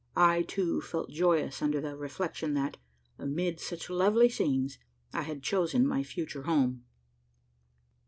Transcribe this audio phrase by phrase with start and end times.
[0.17, 2.77] I, too felt joyous under the reflection that,
[3.19, 4.79] amid such lovely scenes,
[5.13, 6.85] I had chosen my future home.